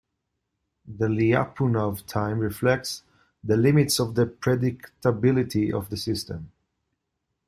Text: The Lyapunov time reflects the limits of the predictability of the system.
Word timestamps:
The 0.87 1.05
Lyapunov 1.05 2.07
time 2.07 2.39
reflects 2.39 3.03
the 3.43 3.55
limits 3.55 3.99
of 3.99 4.15
the 4.15 4.25
predictability 4.25 5.71
of 5.71 5.91
the 5.91 5.97
system. 5.97 6.51